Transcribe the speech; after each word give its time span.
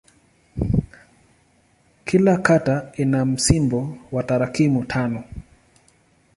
Kila 2.05 2.37
kata 2.37 2.91
ina 2.97 3.25
msimbo 3.25 3.97
wa 4.11 4.23
tarakimu 4.23 4.85
tano. 4.85 5.23